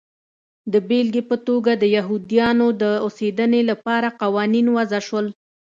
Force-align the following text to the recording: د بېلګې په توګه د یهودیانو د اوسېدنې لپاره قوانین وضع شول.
د 0.73 0.75
بېلګې 0.87 1.23
په 1.29 1.35
توګه 1.47 1.71
د 1.77 1.83
یهودیانو 1.95 2.67
د 2.81 2.83
اوسېدنې 3.05 3.61
لپاره 3.69 4.15
قوانین 4.21 4.65
وضع 4.77 5.01
شول. 5.07 5.27